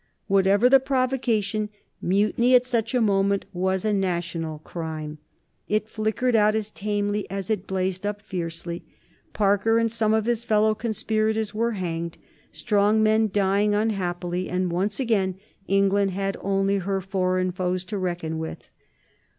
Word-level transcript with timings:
Whatever 0.25 0.67
the 0.67 0.79
provocation, 0.79 1.69
mutiny 2.01 2.55
at 2.55 2.65
such 2.65 2.95
a 2.95 3.01
moment 3.01 3.45
was 3.53 3.85
a 3.85 3.93
national 3.93 4.57
crime. 4.57 5.19
It 5.67 5.87
flickered 5.87 6.35
out 6.35 6.55
as 6.55 6.71
tamely 6.71 7.29
as 7.29 7.51
it 7.51 7.67
blazed 7.67 8.03
up 8.03 8.19
fiercely. 8.23 8.83
Parker 9.33 9.77
and 9.77 9.91
some 9.91 10.11
of 10.15 10.25
his 10.25 10.43
fellow 10.43 10.73
conspirators 10.73 11.53
were 11.53 11.73
hanged, 11.73 12.17
strong 12.51 13.03
men 13.03 13.29
dying 13.31 13.75
unhappily, 13.75 14.49
and 14.49 14.71
once 14.71 14.99
again 14.99 15.35
England 15.67 16.09
had 16.09 16.35
only 16.41 16.77
her 16.79 16.99
foreign 16.99 17.51
foes 17.51 17.83
to 17.83 17.99
reckon 17.99 18.39
with. 18.39 18.71